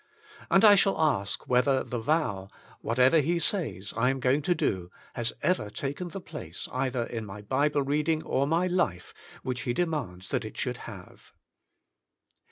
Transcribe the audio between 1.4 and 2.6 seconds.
whether the vow,